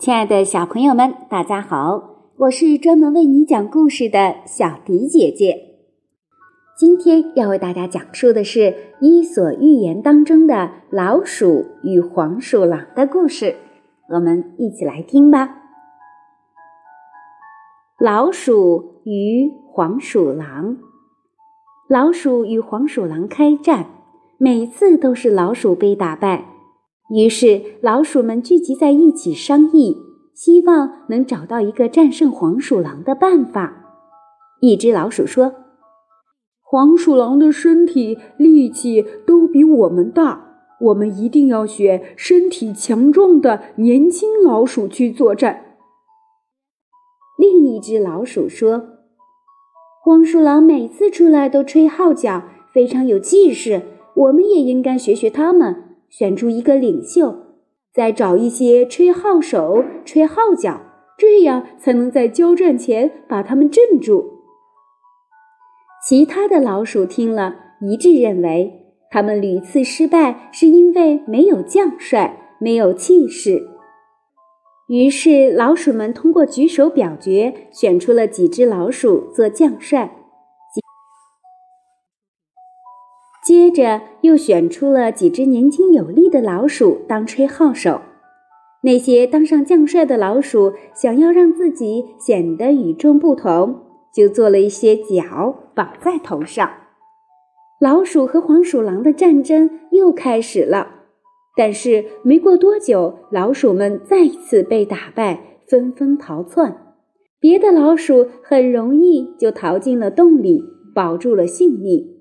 [0.00, 2.30] 亲爱的小朋友们，大家好！
[2.38, 5.76] 我是专门为你讲故事的小迪姐姐。
[6.74, 8.60] 今天要为大家讲述的是
[9.02, 13.56] 《伊索寓言》当中的老鼠与黄鼠狼的故事，
[14.08, 15.58] 我们一起来听吧。
[17.98, 20.78] 老鼠与黄鼠狼，
[21.86, 23.84] 老鼠与黄鼠狼开战，
[24.38, 26.46] 每次都是老鼠被打败。
[27.10, 29.96] 于是，老鼠们聚集在一起商议，
[30.32, 33.98] 希望能找到一个战胜黄鼠狼的办法。
[34.60, 35.52] 一只老鼠说
[36.62, 45.78] ：“黄鼠狼的身体力气都比我们大，我们一定要选身体强壮的年轻老鼠去作战。”
[47.36, 48.84] 另一只老鼠说
[50.04, 53.82] ：“黄鼠狼每次出来都吹号角，非常有气势，
[54.14, 57.34] 我们也应该学学他们。”选出一个领袖，
[57.94, 60.80] 再找一些吹号手吹号角，
[61.16, 64.40] 这样才能在交战前把他们镇住。
[66.06, 73.68] 其他的老鼠听了一致认为，他们屡次失败是因为没有将帅，没有气势。
[74.88, 80.19] 于是，老鼠们通过举手表决，选出了几只老鼠做将帅。
[83.50, 88.00] 接着又选出了几只年轻有力的老鼠当吹号手。
[88.84, 93.80] 那些当上将帅的老鼠想要让自己显得与众不同，
[94.14, 96.70] 就做了一些角绑在头上。
[97.80, 100.86] 老鼠和黄鼠狼的战争又开始了。
[101.56, 106.94] 但是没过多久，老鼠们再次被打败，纷纷逃窜。
[107.40, 110.62] 别的老鼠很容易就逃进了洞里，
[110.94, 112.19] 保住了性命。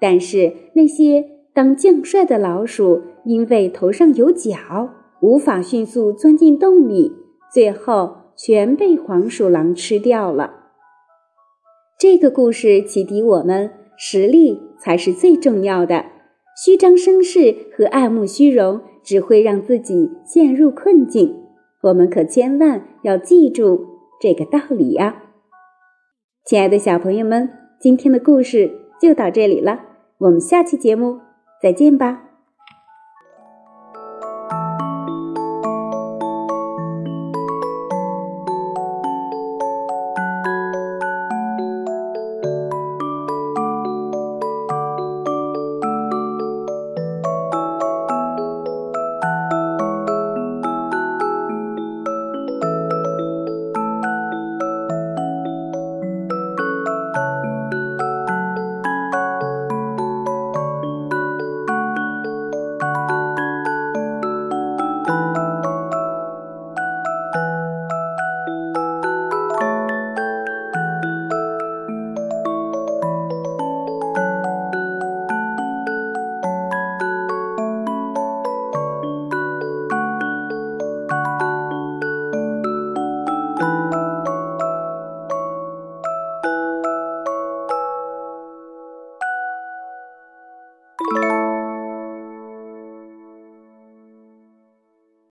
[0.00, 4.56] 但是那些当将帅的老鼠，因为头上有角，
[5.20, 7.12] 无法迅速钻进洞里，
[7.52, 10.54] 最后全被黄鼠狼吃掉了。
[11.98, 16.06] 这个故事启迪我们：实力才是最重要的，
[16.64, 21.36] 虚张声势和爱慕虚荣只会让自己陷入困境。
[21.82, 23.86] 我们可千万要记住
[24.18, 25.24] 这个道理呀！
[26.46, 29.89] 亲爱的小朋友们，今天的故事就到这里了。
[30.20, 31.18] 我们下期节目
[31.62, 32.29] 再见吧。